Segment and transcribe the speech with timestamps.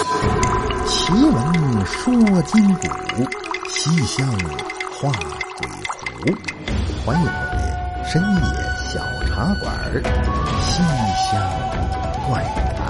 [0.00, 2.14] 奇闻说
[2.46, 2.80] 今古，
[3.68, 4.26] 西厢
[4.90, 5.10] 画
[5.58, 5.68] 鬼
[6.24, 6.32] 狐。
[7.04, 7.60] 欢迎光临
[8.06, 8.40] 深夜
[8.88, 10.00] 小茶馆儿，
[10.62, 10.80] 西
[11.28, 11.30] 厢
[12.26, 12.42] 怪
[12.76, 12.80] 谈。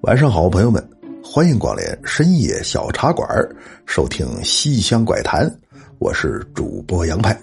[0.00, 0.84] 晚上好，朋友们，
[1.22, 3.54] 欢迎光临深夜小茶馆儿，
[3.86, 5.48] 收听西厢怪谈。
[6.00, 7.38] 我是主播杨派。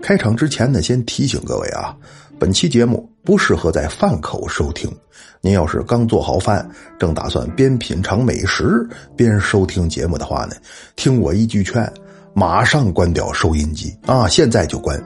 [0.00, 1.94] 开场之前呢，先提醒各位啊，
[2.38, 4.90] 本期节目不适合在饭口收听。
[5.40, 6.68] 您要是刚做好饭，
[6.98, 10.54] 正打算边品尝美食边收听节目的话呢，
[10.96, 11.92] 听我一句劝，
[12.32, 14.26] 马上关掉收音机啊！
[14.28, 15.00] 现在就关。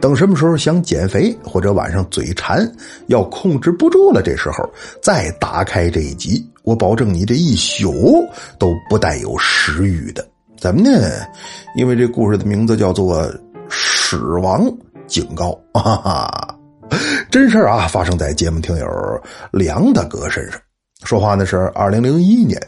[0.00, 2.70] 等什么时候想减肥或者晚上嘴馋
[3.06, 4.68] 要控制不住了，这时候
[5.02, 8.26] 再打开这一集，我保证你这一宿
[8.58, 10.26] 都不带有食欲的。
[10.58, 11.08] 怎么呢？
[11.76, 13.30] 因为这故事的名字叫做。
[14.10, 14.66] 死亡
[15.06, 16.58] 警告， 哈哈，
[17.30, 20.58] 真事儿啊，发生在节目听友梁大哥身上。
[21.04, 22.58] 说话呢是二零零一年，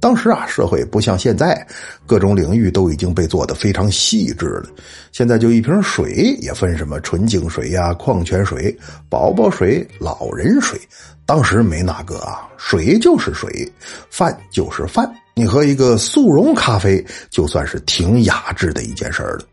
[0.00, 1.64] 当时啊，社会不像现在，
[2.08, 4.68] 各种领域都已经被做的非常细致了。
[5.12, 8.76] 现在就一瓶水也分什么纯净水呀、矿泉水、
[9.08, 10.76] 宝宝水、老人水。
[11.24, 13.72] 当时没那个啊，水就是水，
[14.10, 15.08] 饭就是饭。
[15.36, 19.44] 你喝一个速溶咖啡，就算是挺雅致的一件事儿了。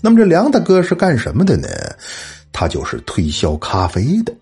[0.00, 1.68] 那么这梁大哥是干什么的呢？
[2.52, 4.32] 他就是推销咖啡的。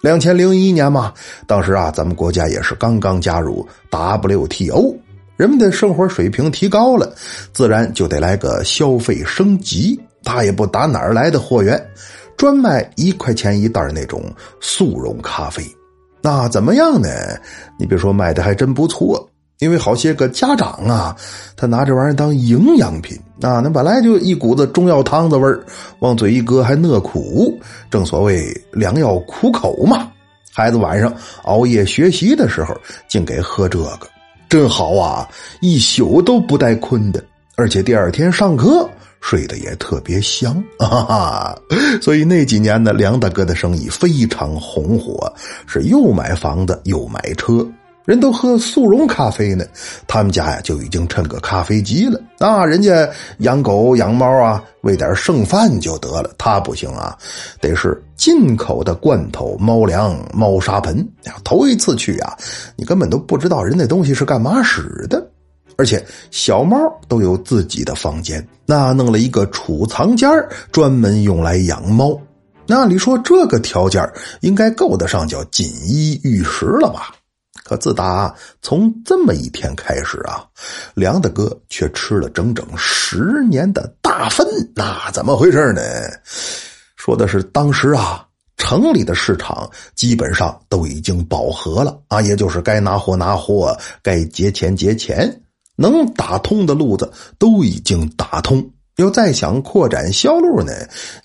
[0.00, 1.12] 两千零一年嘛，
[1.46, 4.96] 当时啊，咱们国家也是刚刚加入 WTO，
[5.36, 7.12] 人们的生活水平提高了，
[7.52, 10.00] 自然就得来个消费升级。
[10.22, 11.84] 他也不打哪儿来的货源，
[12.36, 14.22] 专卖一块钱一袋那种
[14.60, 15.64] 速溶咖啡。
[16.20, 17.08] 那怎么样呢？
[17.78, 19.27] 你别说，卖的还真不错。
[19.58, 21.16] 因为好些个家长啊，
[21.56, 25.64] 他拿这玩意儿当营养品啊，那本来就一股子中药汤子味儿，
[25.98, 27.58] 往嘴一搁还讷苦，
[27.90, 30.08] 正所谓良药苦口嘛。
[30.52, 32.76] 孩子晚上熬夜学习的时候，
[33.08, 34.00] 竟给喝这个，
[34.48, 35.28] 真好啊，
[35.60, 37.22] 一宿都不带困的，
[37.56, 38.88] 而且第二天上课
[39.20, 41.58] 睡得也特别香 哈哈。
[42.00, 45.32] 所以那几年呢，梁大哥的生意非常红火，
[45.66, 47.64] 是又买房子又买车。
[48.08, 49.66] 人都喝速溶咖啡呢，
[50.06, 52.64] 他们家呀就已经趁个咖啡机了啊！
[52.64, 53.06] 人家
[53.40, 56.30] 养狗养猫啊，喂点剩饭就得了。
[56.38, 57.14] 他不行啊，
[57.60, 61.06] 得是进口的罐头猫粮、猫砂盆。
[61.44, 62.34] 头一次去啊，
[62.76, 65.22] 你根本都不知道人那东西是干嘛使的。
[65.76, 70.30] 而且小猫都有自己的房间，那弄了一个储藏间
[70.72, 72.18] 专门用来养猫。
[72.66, 74.02] 那你说这个条件
[74.40, 77.10] 应该够得上叫锦衣玉食了吧？
[77.68, 80.42] 可自打从这么一天开始啊，
[80.94, 84.46] 梁大哥却吃了整整十年的大粪。
[84.74, 85.82] 那怎么回事呢？
[86.96, 88.26] 说的是当时啊，
[88.56, 95.42] 城里的市场基本上都已经饱和了啊，也就是该拿货拿货，该结钱结钱，
[95.76, 98.66] 能打通的路子都已经打通。
[98.96, 100.72] 要再想扩展销路呢，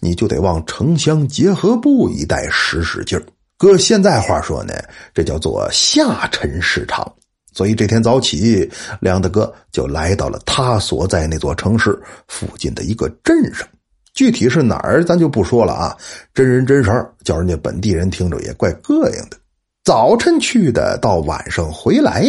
[0.02, 3.24] 你就得往城乡结合部一带使使劲儿。
[3.64, 4.74] 搁现在话说呢，
[5.14, 7.10] 这叫做下沉市场。
[7.54, 8.70] 所以这天早起，
[9.00, 11.98] 梁大哥就来到了他所在那座城市
[12.28, 13.66] 附近的一个镇上。
[14.14, 15.96] 具体是哪儿，咱就不说了啊。
[16.34, 19.38] 真人真事儿，叫人家本地人听着也怪膈应的。
[19.86, 22.26] 早晨去的，到晚上回来，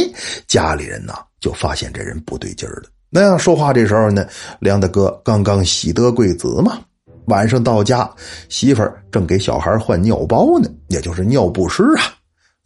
[0.47, 2.84] 家里人呢就发现这人不对劲儿了。
[3.11, 4.25] 那样说话这时候呢，
[4.61, 6.78] 梁大哥刚刚喜得贵子嘛。
[7.26, 8.08] 晚上到家，
[8.48, 12.02] 媳妇儿正给小孩换尿包呢，也就是尿不湿啊。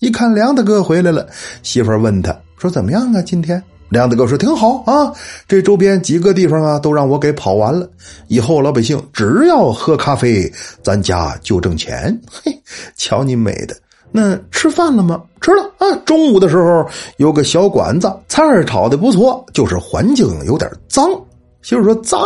[0.00, 1.26] 一看梁大哥回来了，
[1.62, 3.22] 媳妇儿问他说：“怎么样啊？
[3.22, 5.12] 今天？”梁大哥说：“挺好啊，
[5.48, 7.88] 这周边几个地方啊都让我给跑完了。
[8.26, 10.52] 以后老百姓只要喝咖啡，
[10.82, 12.56] 咱家就挣钱。”嘿，
[12.96, 13.75] 瞧你美的！
[14.12, 15.22] 那吃饭了吗？
[15.40, 15.96] 吃了啊。
[16.04, 16.86] 中午的时候
[17.16, 21.08] 有个小馆子，菜炒的不错，就是环境有点脏。
[21.69, 22.23] 媳妇说：“脏，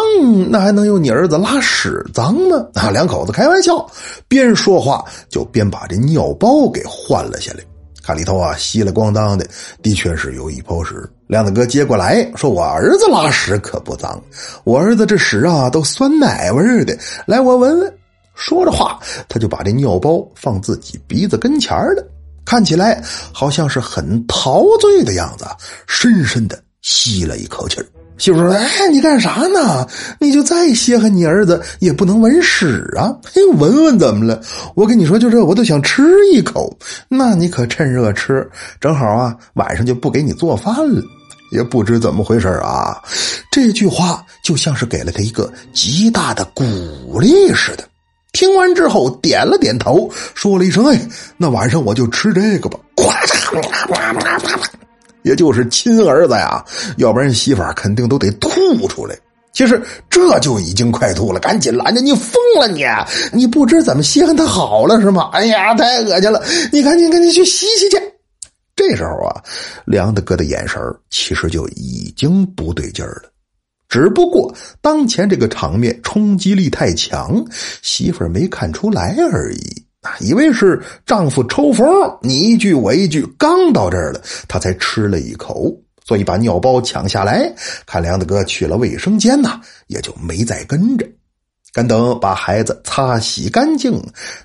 [0.49, 3.85] 那还能有你儿子拉屎脏吗？”啊，两口子开玩笑，
[4.29, 7.59] 边说话就边把这尿包给换了下来。
[8.05, 9.44] 看里头啊，稀了咣当的，
[9.83, 10.94] 的确是有一泡屎。
[11.27, 14.23] 亮子哥接过来说：“我儿子拉屎可不脏，
[14.62, 16.97] 我儿子这屎啊都酸奶味的。
[17.27, 17.95] 来，我闻闻。”
[18.37, 18.97] 说着话，
[19.29, 22.06] 他就把这尿包放自己鼻子跟前了，
[22.45, 23.03] 看起来
[23.33, 25.45] 好像是很陶醉的样子，
[25.88, 27.87] 深深的吸了一口气儿。
[28.23, 29.85] 媳妇说：“哎，你干啥呢？
[30.21, 33.13] 你就再稀罕你儿子，也不能闻屎啊！
[33.25, 34.41] 嘿，闻闻怎么了？
[34.77, 36.73] 我跟你说，就这，我都想吃一口。
[37.09, 38.49] 那你可趁热吃，
[38.81, 41.03] 正好啊，晚上就不给你做饭了。
[41.51, 42.97] 也不知怎么回事啊，
[43.51, 47.83] 这句话就像是给了他一个极大的鼓励似的。
[48.31, 52.79] 听完之后点了点头，说了一声：“哎，那晚上我就吃这个吧。
[55.23, 56.65] ”，也就是亲儿子呀，
[56.97, 59.17] 要不然媳妇儿肯定都得吐出来。
[59.53, 62.85] 其实这就已经快吐了，赶紧拦着你疯了你！
[63.33, 65.29] 你不知怎么稀罕他好了是吗？
[65.35, 66.43] 哎呀，太恶心了！
[66.73, 67.97] 你赶紧赶紧去洗洗去。
[68.75, 69.43] 这时候啊，
[69.85, 70.81] 梁大哥的眼神
[71.11, 73.31] 其实就已经不对劲儿了。
[73.91, 77.45] 只不过当前这个场面冲击力太强，
[77.83, 79.85] 媳妇儿没看出来而已，
[80.20, 81.87] 以为是丈夫抽风，
[82.22, 85.72] 你一句我一句，刚到这儿了，她才吃了一口，
[86.04, 87.52] 所以把尿包抢下来，
[87.87, 91.06] 看梁大哥去了卫生间呐，也就没再跟着。
[91.72, 93.93] 干等把孩子擦洗干净，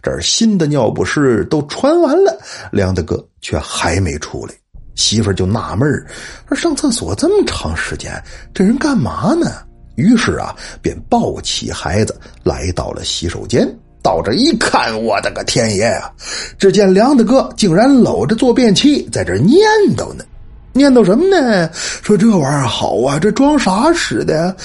[0.01, 2.39] 这儿新的尿不湿都穿完了，
[2.71, 4.53] 梁大哥却还没出来。
[4.95, 6.07] 媳妇儿就纳闷儿，
[6.55, 8.13] 上厕所这么长时间，
[8.53, 9.51] 这人干嘛呢？
[9.95, 13.67] 于是啊，便抱起孩子来到了洗手间。
[14.07, 16.09] 到这一看，我的个天爷啊！
[16.57, 19.59] 只见梁大哥竟然搂着坐便器在这念
[19.97, 20.23] 叨呢。
[20.71, 21.69] 念叨什么呢？
[21.73, 24.55] 说这玩意儿好啊，这装啥使的？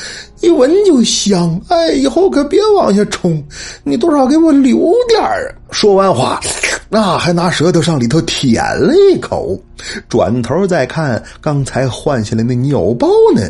[0.42, 1.60] 一闻就香。
[1.70, 3.42] 哎，以后可别往下冲，
[3.82, 5.52] 你多少给我留点儿。
[5.72, 6.40] 说完话，
[6.88, 9.58] 那还拿舌头上里头舔了一口，
[10.08, 13.42] 转头再看刚才换下来那尿包呢。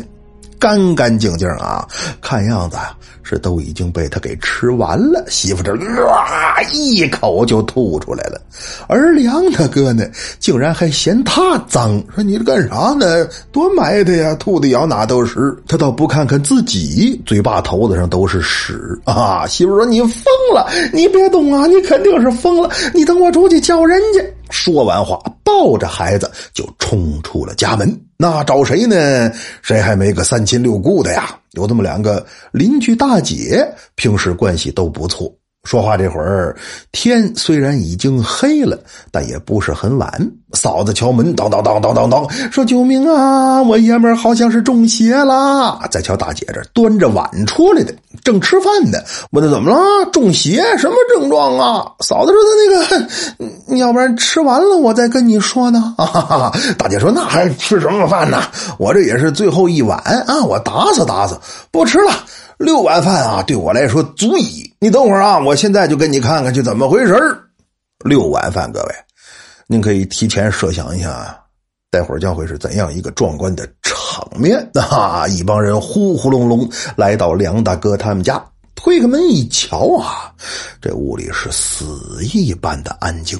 [0.63, 1.85] 干干净净啊，
[2.21, 2.77] 看样子
[3.21, 5.21] 是都已经被他给吃完了。
[5.27, 5.73] 媳妇这
[6.05, 8.39] 哇一口就吐出来了，
[8.87, 10.05] 而梁大哥呢，
[10.39, 13.27] 竟然还嫌他脏，说你这干啥呢？
[13.51, 15.53] 多埋汰呀，吐的咬哪都是。
[15.67, 19.45] 他倒不看看自己嘴巴头子上都是屎啊！
[19.45, 20.23] 媳妇说你疯
[20.53, 24.23] 了，你别动啊，你肯定是疯了，你等我出去叫人家。
[24.49, 27.99] 说完话，抱着孩子就冲出了家门。
[28.23, 29.29] 那找谁呢？
[29.61, 31.37] 谁还没个三亲六故的呀？
[31.51, 35.29] 有这么两个邻居大姐，平时关系都不错。
[35.63, 36.53] 说话这会儿，
[36.91, 38.77] 天虽然已经黑了，
[39.11, 40.11] 但也不是很晚。
[40.51, 43.63] 嫂子敲门，当当当当当当，说：“救命啊！
[43.63, 47.93] 我爷们儿好像是中邪了。”再瞧大姐这端着碗出来的，
[48.25, 48.99] 正吃饭呢，
[49.31, 49.77] 问他怎么了？
[50.11, 51.91] 中邪什么症状啊？
[52.01, 52.97] 嫂子说：“他
[53.39, 58.43] 那个，要不然吃完了，我再跟你说呢。”哈哈，大姐说：“那还吃什么饭呢？
[58.77, 61.39] 我这也是最后一碗啊，我打死打死
[61.71, 62.11] 不吃了。”
[62.63, 64.73] 六碗饭啊，对我来说足矣。
[64.79, 67.13] 你等会儿啊，我现在就跟你看看去怎么回事
[68.05, 68.95] 六碗饭，各位，
[69.67, 71.37] 您可以提前设想一下，
[71.91, 75.27] 待会儿将会是怎样一个壮观的场面啊！
[75.27, 78.41] 一帮人呼呼隆隆来到梁大哥他们家，
[78.75, 80.33] 推开门一瞧啊，
[80.81, 83.37] 这屋里是死一般的安静，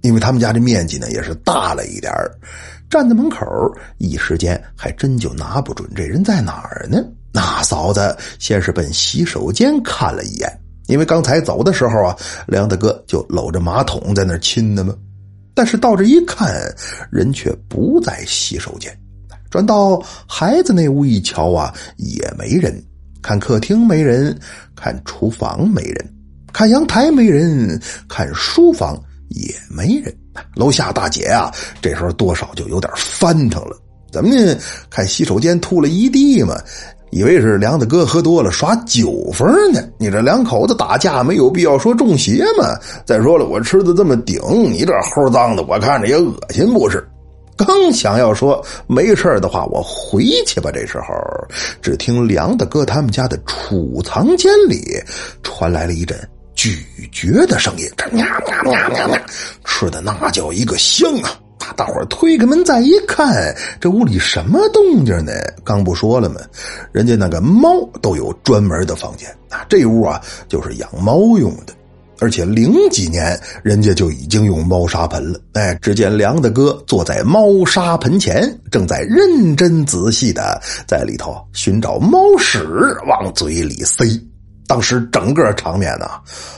[0.00, 2.10] 因为他们家这面积呢也是大了一点
[2.88, 3.46] 站在门口
[3.98, 7.02] 一时间还真就拿不准这人在哪儿呢。
[7.32, 14.94] 那嫂子先是奔洗手间看了一眼，因为刚才走的时候啊，梁大哥就搂着马桶在那亲呢嘛。
[15.54, 16.62] 但是到这一看，
[17.10, 18.90] 人却不在洗手间。
[19.50, 22.82] 转到孩子那屋一瞧啊，也没人。
[23.20, 24.36] 看客厅没人，
[24.74, 26.14] 看厨房没人，
[26.52, 30.14] 看阳台没人，看书房也没人。
[30.54, 33.78] 楼下大姐啊，这时候多少就有点翻腾了。
[34.10, 34.58] 怎么呢？
[34.90, 36.58] 看洗手间吐了一地嘛。
[37.12, 39.82] 以为是梁大哥喝多了耍酒疯呢？
[39.98, 42.64] 你这两口子打架没有必要说中邪嘛？
[43.04, 44.40] 再说了，我吃的这么顶，
[44.72, 47.06] 你这齁脏的，我看着也恶心不是？
[47.54, 50.70] 刚想要说没事的话，我回去吧。
[50.72, 51.14] 这时候，
[51.82, 54.82] 只听梁大哥他们家的储藏间里
[55.42, 56.18] 传来了一阵
[56.54, 59.18] 咀嚼的声音，这喵喵喵喵喵，
[59.66, 61.38] 吃的那叫一个香啊！
[61.76, 65.32] 大伙推开门再一看，这屋里什么动静呢？
[65.64, 66.40] 刚不说了吗？
[66.92, 71.72] 人家那个猫都有专门的房间啊，这屋啊就是养猫用的，
[72.18, 75.40] 而且零几年人家就已经用猫砂盆了。
[75.54, 82.58] 哎，只见梁大哥坐在猫砂盆前，正在认真仔细的在里头寻找猫屎
[83.06, 84.04] 往嘴里塞。
[84.66, 86.06] 当时整个场面呢，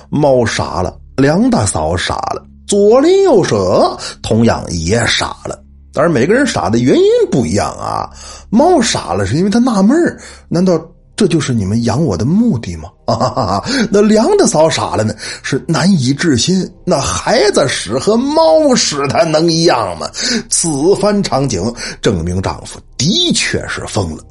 [0.09, 2.45] 猫傻了，梁大嫂傻了。
[2.67, 5.59] 左邻右舍同样也傻了，
[5.93, 8.09] 但是每个人傻的原因不一样啊。
[8.51, 9.97] 猫傻了是因为他纳闷
[10.49, 10.81] 难道
[11.17, 12.89] 这就是你们养我的目的吗？
[13.07, 20.09] 啊，那梁大嫂傻了呢，是难以置信，那孩子屎和猫屎它能一样吗？
[20.49, 21.63] 此番场景
[22.01, 24.25] 证明丈夫的确是疯了。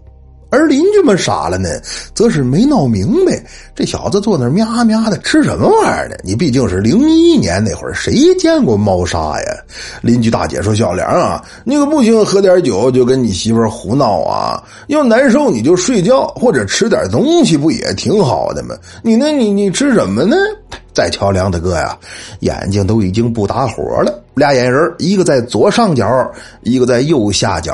[0.53, 1.67] 而邻居们傻了呢，
[2.13, 3.43] 则是没闹明白，
[3.74, 6.15] 这小子坐那喵喵的吃什么玩意儿呢？
[6.24, 9.48] 你毕竟是零一年那会儿，谁见过猫砂呀？
[10.01, 14.63] 邻居大姐说：“小梁啊，你可不行，喝点酒就跟你媳妇胡闹啊！
[14.89, 18.75] 要难受你就睡觉或者吃点东西，不也挺好的吗？
[19.01, 20.38] 你那你你吃什么呢？”
[20.93, 21.98] 再瞧梁大哥呀，
[22.41, 26.31] 眼睛都已经不打火了，俩眼人一个在左上角，
[26.62, 27.74] 一个在右下角，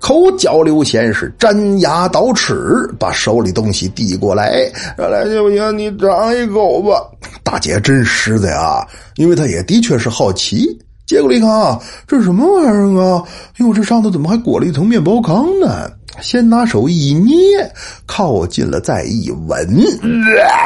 [0.00, 5.78] 口角流涎，是粘牙倒齿，把手里东西递过来，来行不行？
[5.78, 7.06] 你尝一口吧。
[7.44, 10.66] 大姐真实在啊，因为她也的确是好奇。
[11.10, 11.76] 结果一看啊，
[12.06, 13.20] 这是什么玩意儿啊？
[13.56, 15.90] 哟，这上头怎么还裹了一层面包糠呢？
[16.20, 17.34] 先拿手一捏，
[18.06, 19.76] 靠近了再一闻，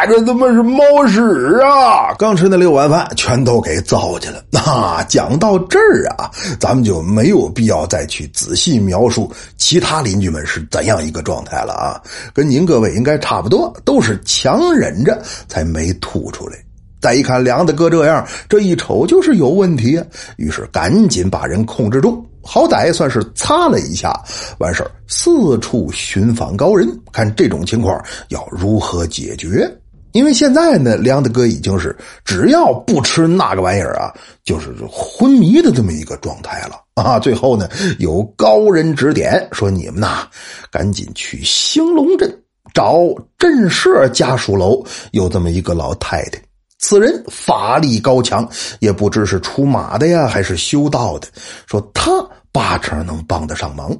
[0.06, 1.22] 这他妈是猫屎
[1.62, 2.12] 啊！
[2.18, 4.44] 刚吃那六碗饭全都给糟践了。
[4.50, 12.02] 那讲到这儿啊，咱们就没有必要再去仔细描述其他邻居们是怎样一个状态了啊，
[12.34, 16.58] 跟您各位应该差不多，都是强忍着才没吐出来。
[17.04, 20.02] 再一看梁大哥这样，这一瞅就是有问题，
[20.38, 22.24] 于是赶紧把人控制住。
[22.42, 24.18] 好歹算是擦了一下，
[24.58, 29.70] 完事四处寻访高人，看这种情况要如何解决。
[30.12, 31.94] 因为现在呢，梁大哥已经是
[32.24, 34.10] 只要不吃那个玩意儿啊，
[34.42, 37.18] 就是昏迷的这么一个状态了 啊。
[37.18, 37.68] 最后呢，
[37.98, 40.26] 有高人指点说：“你们呐，
[40.70, 42.34] 赶紧去兴隆镇
[42.72, 42.98] 找
[43.38, 44.82] 镇社家属楼，
[45.12, 46.40] 有这么一个老太太。
[46.84, 48.46] 此人法力高强，
[48.78, 51.28] 也不知是出马的呀，还是修道的。
[51.66, 52.12] 说他。”
[52.54, 53.90] 八成能帮得上忙。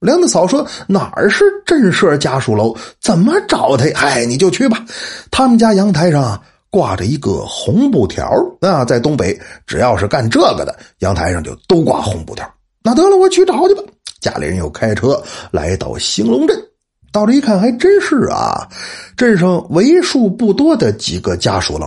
[0.00, 2.76] 梁大嫂说：“哪儿是镇社家属楼？
[3.00, 3.86] 怎么找他？
[3.94, 4.84] 哎，你就去吧。
[5.30, 12.46] 他们家阳台上挂着一个红布条啊，在东北，只要是干这个的，阳台上就都挂红布条。
[12.82, 13.82] 那得了，我去找去吧。”
[14.20, 15.18] 家里人又开车
[15.50, 16.67] 来到兴隆镇。
[17.10, 18.68] 到这一看，还真是啊！
[19.16, 21.86] 镇上为数不多的几个家属楼，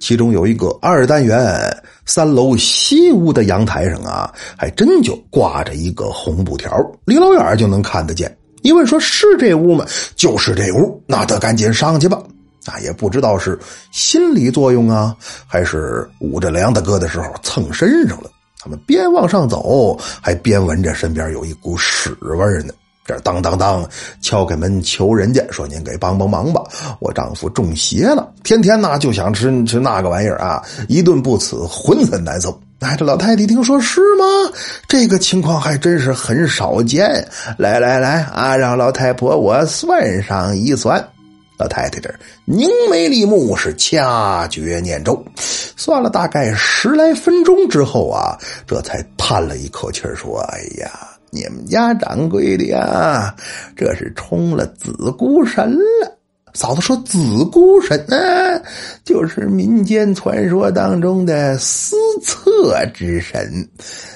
[0.00, 1.56] 其中有一个二单元
[2.04, 6.68] 三楼西屋的阳台上啊，还真就挂着一个红布条，
[7.04, 8.36] 离老远就能看得见。
[8.62, 9.86] 一问说是这屋吗？
[10.16, 12.20] 就是这屋，那得赶紧上去吧。
[12.66, 13.56] 那也不知道是
[13.92, 15.14] 心理作用啊，
[15.46, 18.28] 还是捂着梁大哥的时候蹭身上了。
[18.58, 22.74] 他们边往上走，还边闻着身边有一股屎味呢。
[23.06, 23.88] 这当当当
[24.20, 26.62] 敲开门求人家说：“您给帮帮忙吧，
[26.98, 34.52] 我丈夫中邪了，天天呢就想吃吃那个玩意儿啊，一顿不吃浑身难受。”哎，这老太太听说是吗？
[34.86, 37.26] 这个情况还真是很少见。
[37.56, 41.02] 来来来啊，让老太婆我算上一算。
[41.58, 45.24] 老太太这凝眉立目，是掐诀念咒，
[45.74, 48.36] 算了大概十来分钟之后啊，
[48.66, 50.90] 这才叹了一口气说：“哎呀。”
[51.36, 53.36] 你们家掌柜的呀，
[53.76, 56.12] 这是冲了子孤神了。
[56.54, 58.16] 嫂子说：“子孤神呢，
[59.04, 63.68] 就是民间传说当中的司策之神。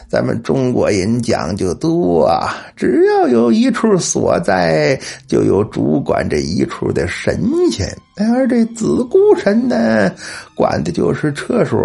[0.08, 2.34] 咱们中国人讲究多，
[2.74, 7.38] 只要有一处所在，就有主管这一处的神
[7.70, 7.86] 仙。
[8.16, 10.10] 而这子孤神呢，
[10.56, 11.78] 管的就是厕所。”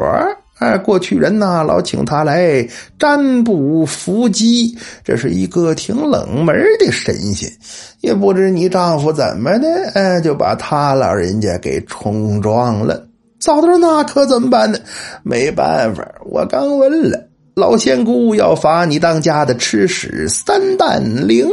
[0.59, 2.65] 哎，过去人呐，老请他来
[2.97, 7.51] 占卜伏击，这是一个挺冷门的神仙。
[7.99, 13.05] 也不知你丈夫怎么的，哎，就把他老人家给冲撞了。
[13.41, 14.79] 嫂子说：“那可怎么办呢？
[15.23, 17.19] 没办法，我刚问了，
[17.53, 21.51] 老仙姑要罚你当家的吃屎三担零五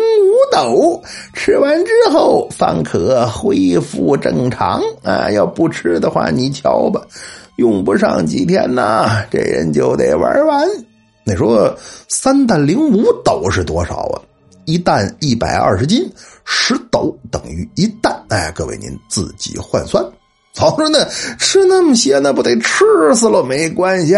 [0.52, 1.02] 斗，
[1.34, 4.80] 吃完之后方可恢复正常。
[5.02, 7.02] 啊，要不吃的话，你瞧吧。”
[7.62, 10.68] 用不上几天呐，这人就得玩完。
[11.22, 11.72] 你说
[12.08, 14.18] 三担零五斗是多少啊？
[14.64, 16.04] 一担一百二十斤，
[16.44, 18.12] 十斗等于一担。
[18.30, 20.04] 哎，各位您自己换算。
[20.52, 21.06] 早说呢，
[21.38, 23.44] 吃那么些，那不得吃死了？
[23.44, 24.16] 没关系，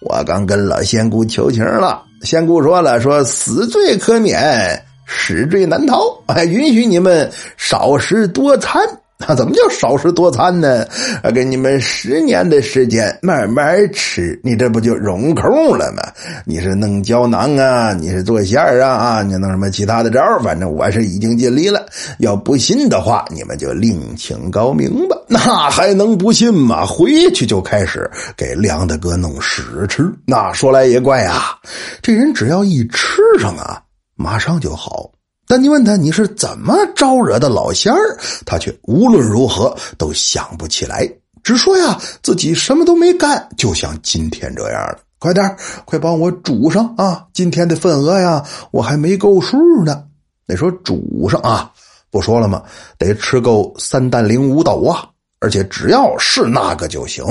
[0.00, 8.82] 我刚跟老仙姑求情了，仙姑说了，说死罪可免，死罪难逃，还允许你们少食多餐。
[9.28, 10.82] 那怎么叫少食多餐呢？
[11.22, 16.02] 啊，给你们十年的时间慢慢吃，你这不就融空了吗？
[16.46, 21.84] 你是弄胶囊啊，你是做馅儿啊啊，你弄什么其他的招反正我是已经尽力了。
[22.18, 25.16] 要不信的话，你们就另请高明吧。
[25.28, 26.86] 那还能不信吗？
[26.86, 30.10] 回去就开始给梁大哥弄屎吃。
[30.24, 31.58] 那说来也怪啊，
[32.00, 33.82] 这人只要一吃上啊，
[34.16, 35.10] 马上就好。
[35.50, 38.16] 但你问他你是怎么招惹的老仙儿，
[38.46, 41.04] 他却无论如何都想不起来，
[41.42, 45.00] 只说呀自己什么都没干，就像今天这样的。
[45.18, 47.26] 快点快帮我煮上啊！
[47.32, 50.04] 今天的份额呀，我还没够数呢。
[50.46, 51.72] 那说煮上啊，
[52.12, 52.62] 不说了吗？
[52.96, 55.04] 得吃够三担零五斗啊！
[55.40, 57.24] 而且只要是那个就行。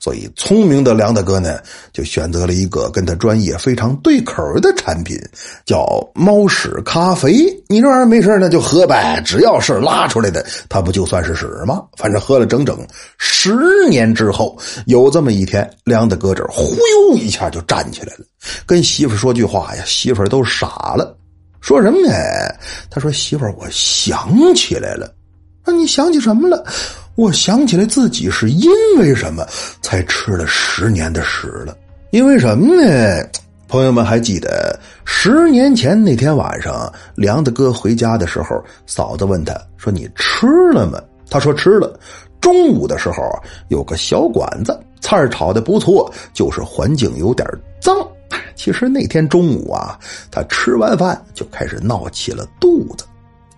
[0.00, 1.58] 所以聪明的梁大哥呢，
[1.92, 5.18] 就选择了一个跟他专业非常对口的产品，
[5.64, 7.32] 叫猫屎咖啡。
[7.68, 11.82] 你这玩意儿没事呢就喝呗，只要是拉出来的，它不就算是屎吗？
[11.96, 12.78] 反正喝了整整
[13.18, 13.54] 十
[13.88, 16.74] 年之后，有这么一天，梁大哥这忽
[17.10, 18.24] 悠一下就站起来了，
[18.66, 21.16] 跟媳妇说句话呀，媳妇都傻了。
[21.60, 22.10] 说什么呢？
[22.88, 25.14] 他说：“媳妇，我想起来了。
[25.62, 26.64] 那你想起什么了？
[27.20, 29.46] 我想起来自己是因为什么
[29.82, 31.76] 才吃了十年的屎了？
[32.12, 33.22] 因为什么呢？
[33.68, 40.98] 朋友们还记得十年前那天晚上，梁大哥回家的时候，嫂子问他说：‘你吃了吗？’
[41.28, 42.00] 他说：‘吃了。’
[42.40, 43.22] 中午的时候
[43.68, 47.46] 有个小馆子，菜炒的不错，就是环境有点
[47.82, 47.94] 脏。”
[48.56, 49.98] 其实那天中午啊，
[50.30, 53.04] 他吃完饭就开始闹起了肚子，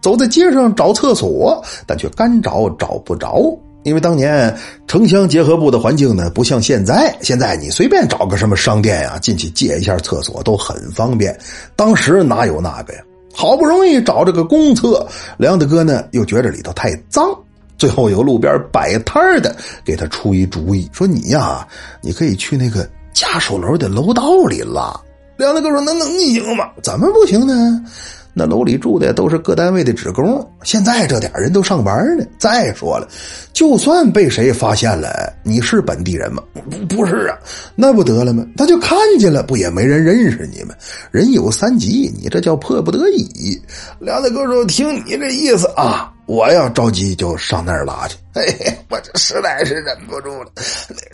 [0.03, 3.57] 走在街上找厕所，但却干找找不着。
[3.85, 4.55] 因为当年
[4.87, 11.35] 城乡结合部的环境呢，不像现在，现在你随便找个什么商店呀，进去借一下厕所都很方便。
[11.75, 13.01] 当时哪有那个呀？
[13.33, 15.07] 好不容易找着个公厕，
[15.39, 17.35] 梁大哥呢又觉着里头太脏，
[17.79, 21.67] 最后有路边摆摊的给他出一主意，说你呀，
[22.03, 22.87] 你可以去那个。
[23.15, 24.99] 家属楼的楼道里了，
[25.37, 26.71] 梁大哥说：“那能行吗？
[26.83, 27.85] 怎么不行呢？
[28.35, 32.25] 那楼里住的都是各单位的职工，现在这点人都上班呢。
[32.39, 33.07] 再说了，
[33.53, 36.43] 就算被谁发现了，你是本地人吗？
[36.71, 37.37] 不不是啊，
[37.75, 38.45] 那不得了吗？
[38.57, 40.75] 他就看见了，不也没人认识你吗？
[41.11, 43.61] 人有三急，你这叫迫不得已。”
[44.01, 50.51] 梁大哥说：“听你这意思啊。”我要着急就上那儿拉去，嘿嘿，我这实在是忍不住了。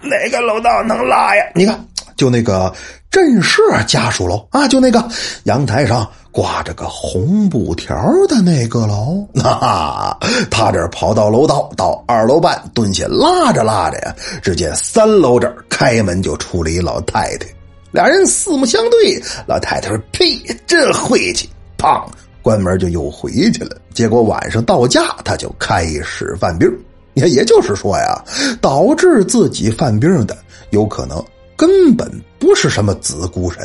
[0.02, 1.42] 哪个楼道能拉呀？
[1.54, 1.82] 你看，
[2.14, 2.72] 就那个
[3.10, 5.08] 震社家属楼啊，就那个
[5.44, 6.08] 阳台上
[6.38, 9.26] 挂着个红布条的那个楼。
[9.34, 10.16] 那
[10.48, 17.46] 他这跑到楼道，到二楼半蹲下拉着拉着呀，只见三楼这儿开门就出了一老太太，
[17.90, 22.06] 俩人四目相对，老太太说：“呸，真晦气！”砰。
[22.40, 26.70] 关门就又回去了，结果晚上到家他就开始犯病。
[27.14, 28.24] 也 也就是说呀，
[28.60, 30.38] 导致自己犯病的
[30.70, 31.20] 有可能
[31.56, 33.60] 根本不是什么子孤神，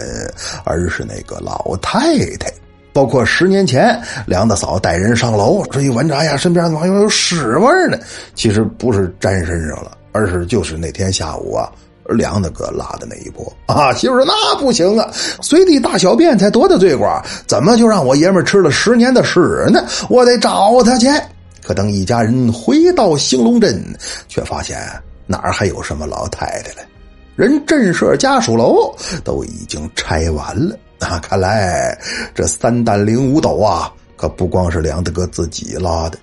[0.66, 2.52] 而是那个老太太。
[2.94, 7.98] 包括十年前梁大嫂带人上楼，这一闻着，哎呀，身边怎么有屎味呢？
[8.36, 11.70] 其实不是沾身上了，而是就是那天下午啊。
[12.10, 15.10] 梁大哥拉的那一波啊，媳妇说那不行啊，
[15.42, 17.10] 随地大小便才多大罪过，
[17.48, 19.40] 怎么就让我爷们吃了十年的屎
[19.72, 19.82] 呢？
[20.10, 21.08] 我得找他去。
[21.66, 23.82] 可等一家人回到兴隆镇，
[24.28, 24.78] 却发现
[25.26, 26.86] 哪儿还有什么老太太了？
[27.38, 30.76] 人镇社家属楼都已经拆完了
[31.10, 31.20] 那！
[31.20, 31.98] 看来
[32.34, 36.18] 这三担零五斗啊，可不光是梁大哥自己拉的。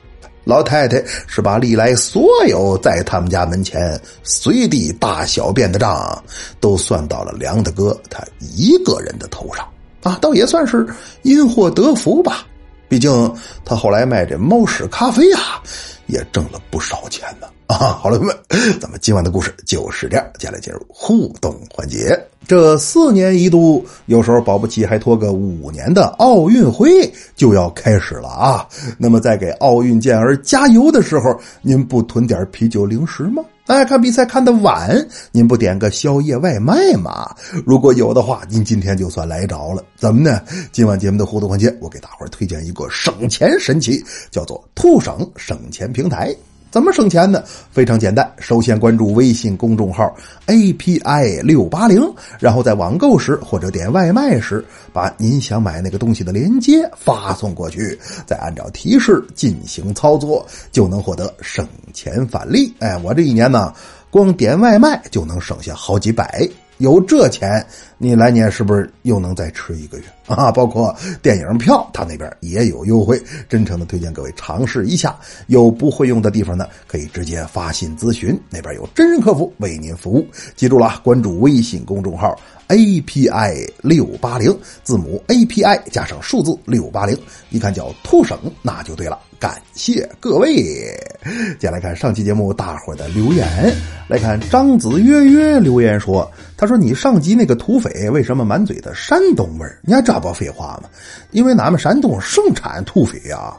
[0.44, 6.24] 老太太是把历来所有在他们家门前随地大小便的账
[6.60, 8.24] 都算到了梁大哥他
[8.56, 9.68] 一个人的头上
[10.02, 10.86] 啊，倒也算是
[11.22, 12.46] 因祸得福吧。
[12.88, 15.62] 毕竟他后来卖这猫屎咖啡啊，
[16.06, 17.19] 也挣了不少钱。
[17.80, 20.26] 啊好了，朋友们，咱们今晚的故事就是这样。
[20.38, 22.14] 接下来进入互动环节。
[22.46, 28.68] 这四年一度，有时候保不齐还拖个五年的奥运会就要开始了啊！
[28.98, 33.42] 那么在给奥运健儿加油的时候，您不囤点啤酒零食吗？
[33.64, 34.94] 哎，看比赛看的晚，
[35.32, 37.34] 您不点个宵夜外卖吗？
[37.64, 39.82] 如果有的话，您今天就算来着了。
[39.96, 40.42] 怎么呢？
[40.70, 46.36] 今晚节目的互动环节，我给大伙儿推荐一个省钱神器，叫做兔省省钱平台。
[46.70, 47.42] 怎么省钱呢？
[47.72, 50.14] 非常简单，首先关注微信公众号
[50.46, 52.00] API 六八零，
[52.38, 62.72] 然后在网购时或者点外卖时，把您想买那个东西的链接发送过去，再按照提示进行操作，就能获得省钱返利。
[62.78, 63.74] 哎，我这一年呢，
[64.08, 66.48] 光点外卖就能省下好几百。
[66.80, 67.64] 有这钱，
[67.98, 70.50] 你来年是不是又能再吃一个月啊？
[70.50, 75.14] 包括电影票，他那边也有优惠，真诚的推荐各位尝试一下。
[75.48, 80.26] 有不会用的地方呢，可以直接发信咨询，那边有真人客服为您服务。
[80.56, 82.34] 记住了，关注微信公众号
[82.70, 87.18] API 六八零，字母 API 加上数字六八零，
[87.50, 89.18] 一看叫兔省，那就对了。
[89.40, 90.54] 感谢各位，
[91.58, 93.74] 接下来看上期节目大伙的留言。
[94.06, 99.78] 来看张子约约留言说：“他说你上集那个土匪为什么满嘴的山东味儿？
[99.82, 100.88] 你还这不废话吗？
[101.30, 103.52] 因为咱们山东盛产土匪呀。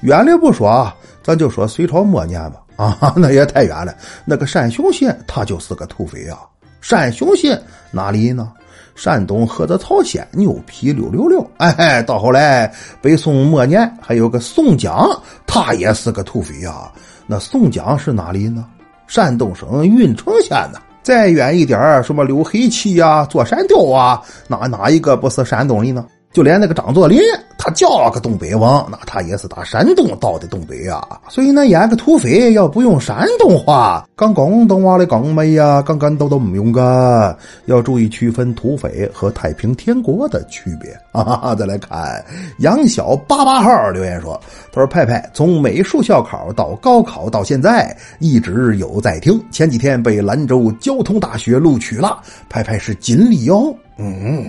[0.00, 2.62] 远了不说，咱就说隋朝末年吧。
[2.76, 3.94] 啊， 那也太远了。
[4.24, 6.36] 那个山雄县他就是个土匪呀。
[6.80, 7.60] 山雄县
[7.90, 8.52] 哪里呢？”
[8.96, 15.08] 山东菏泽曹县牛皮六六六，哎，到后来北宋末年还有个宋江，
[15.46, 16.92] 他也是个土匪啊。
[17.24, 18.66] 那宋江是哪里呢？
[19.06, 20.80] 山东省郓城县呢。
[21.00, 26.04] 再远一点什么刘黑旗呀、坐山雕啊，哪哪一个不是山东人呢？
[26.38, 27.20] 就连那个张作霖，
[27.58, 31.04] 他叫个东北王，那他也是打山东到的东北呀。
[31.28, 37.36] 所以那演个土匪要不用山东话，刚广东话的刚没呀，刚刚都都没用个。
[37.64, 41.56] 要注意区分土匪和太平天国的区别啊！
[41.56, 42.24] 再来看
[42.60, 54.48] 杨小八八号留言说：“他说派派从美术校考到高考到现在一直有在听，前几天被兰州交通大学录取了，派派是锦鲤哟。”嗯。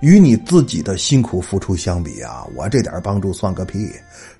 [0.00, 3.90] 与你自己的辛苦付出相比啊，我这点帮助算个屁！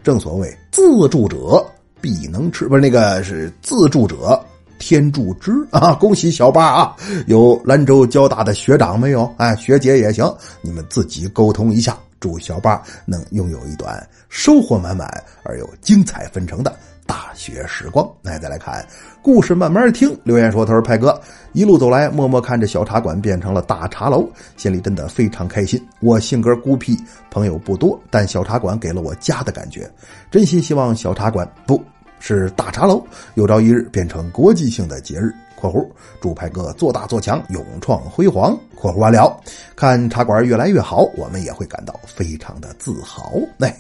[0.02, 1.64] 正所谓自助者
[2.00, 4.38] 必能吃，不是那个是自助者
[4.78, 5.94] 天助之啊！
[5.94, 9.32] 恭喜小八啊，有兰州交大的学长没有？
[9.38, 15.08] 哎，学姐也行，你们自己沟通一下，祝小八能拥有一段收获满满
[15.44, 16.76] 而又精彩纷呈的。
[17.06, 18.84] 大学时光，那再来看
[19.22, 20.16] 故事，慢慢听。
[20.24, 21.20] 留言说：“他说派哥
[21.52, 25.80] 一路走来，默默看着小茶馆变成了大茶楼，心里真的非常开心。
[26.00, 26.98] 我性格孤僻，
[27.30, 29.90] 朋友不多，但小茶馆给了我家的感觉。
[30.30, 31.82] 真心希望小茶馆不
[32.26, 35.30] 是大茶楼，有朝一日变成国际性的节日。
[35.54, 35.86] ”（括弧
[36.20, 38.58] 祝派哥做大做强，勇创辉煌。
[38.74, 39.38] ）（括弧完了，
[39.76, 43.76] 看茶馆越来越好，我们也会感到非常的自豪。）哎。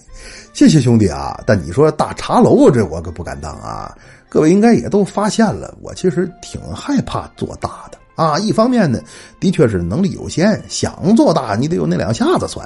[0.52, 1.42] 谢谢兄弟啊！
[1.44, 3.96] 但你说大茶楼这我可不敢当啊！
[4.28, 8.38] 各位应该也都发现了，我其实挺害怕做大的啊。
[8.38, 9.00] 一方面呢，
[9.40, 12.64] 的确是能力有限，想做大你得有那两下子算；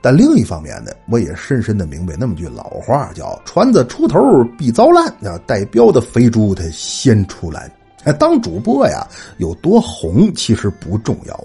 [0.00, 4.20] 但另一方面呢，我也深深的明白那么句老话，叫“船子出头
[4.56, 7.70] 必遭烂”，啊带标的肥猪它先出栏。
[8.04, 9.06] 哎，当主播呀，
[9.38, 11.44] 有多红其实不重要。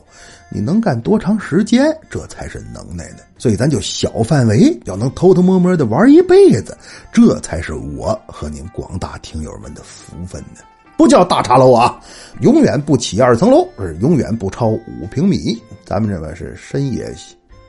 [0.49, 3.23] 你能干多长时间，这才是能耐呢。
[3.39, 6.77] 所以咱就小范围，要能偷偷摸摸的玩一辈子，
[7.11, 10.61] 这才是我和您广大听友们的福分呢。
[10.95, 11.99] 不叫大茶楼啊，
[12.41, 15.59] 永远不起二层楼，是永远不超五平米。
[15.83, 17.11] 咱们这边是深夜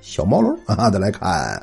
[0.04, 0.90] 小毛驴啊。
[0.90, 1.60] 再来看。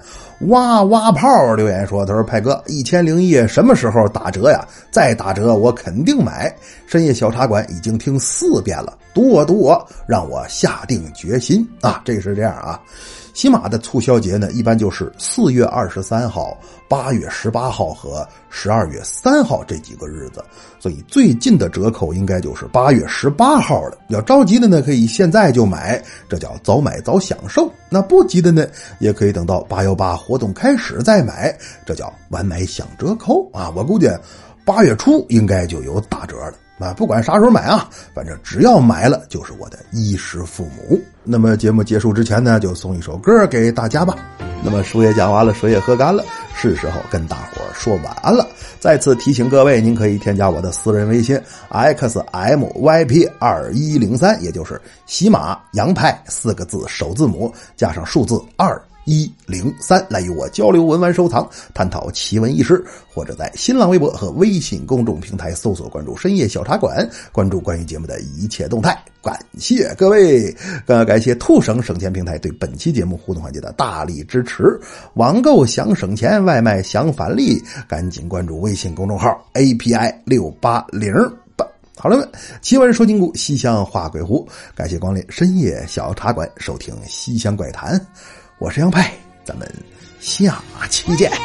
[0.48, 4.68] 哇哇炮留言说：“他说派哥，一千零一夜什么时候打折呀？
[4.90, 6.52] 再打折我肯定买。
[6.88, 12.02] 深夜小茶馆已经听四遍了，赌我赌我，让我下定决心啊！
[12.04, 12.82] 这是这样啊。”
[13.42, 16.56] 喜马的促销节呢，一般就是四月二十三号、
[16.88, 20.46] 八月十八号和十二月三号这几个日子，
[20.80, 23.98] 所以最近的折扣应该就是八月十八号了。
[24.10, 26.00] 要着急的呢，可以现在就买，
[26.30, 28.64] 这叫早买早享受；那不急的呢，
[29.00, 33.74] 也可以等到八幺八活动开始再买，这叫晚买享折扣啊！
[33.76, 34.08] 我估计
[34.64, 36.54] 八月初应该就有打折了。
[36.82, 41.00] 啊，不管啥时候买啊，反正只要买了就是我的衣食父母。
[41.24, 44.16] 那么节目结束之前呢，就送一首歌给大家吧。
[44.64, 46.24] 那么书也讲完了，水也喝干了，
[46.56, 48.48] 是时候跟大伙说晚安了。
[48.80, 51.40] 再次提醒各位，您可以添加我的私人微信
[51.70, 58.80] x m y p 二一零三，也就是喜马洋派四个字首字母加上数字二。
[59.06, 62.84] 一零三来与我交流文玩收藏，探讨奇闻异事，
[63.14, 68.98] 或者在新浪微博和微信公众平台搜索关注“深夜小茶馆”，关注关于节目的一切动态。
[69.24, 74.80] 感谢各位，更要感谢兔省省钱平台对本期节目互动环节的大力支持。
[75.14, 81.14] 网购想省钱，外卖想返利，赶紧关注微信公众号 API 六八零
[81.56, 81.66] 八。
[81.98, 82.28] 好了，
[82.62, 84.48] 奇闻说金谷，西厢画鬼狐。
[84.74, 88.00] 感谢光临深夜小茶馆，收听西厢怪谈。
[88.62, 89.12] 我是杨派，
[89.44, 89.68] 咱们
[90.20, 91.32] 下期见。
[91.32, 91.36] 我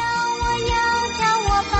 [0.69, 1.76] 要